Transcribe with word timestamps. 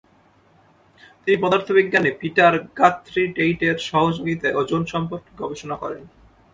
তিনি 1.23 1.37
পদার্থবিজ্ঞানী 1.41 2.11
Peter 2.21 2.53
Guthrie 2.79 3.23
টেইটের 3.35 3.77
সহযোগিতায় 3.89 4.57
ওজোন 4.61 4.83
সম্পর্কে 4.85 5.31
গবেষণা 5.37 5.75
করেন। 5.75 6.03